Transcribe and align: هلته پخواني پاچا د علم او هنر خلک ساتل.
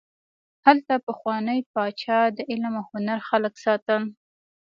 هلته 0.65 0.93
پخواني 1.07 1.59
پاچا 1.73 2.19
د 2.35 2.37
علم 2.49 2.73
او 2.79 2.85
هنر 2.91 3.19
خلک 3.29 3.53
ساتل. 3.63 4.01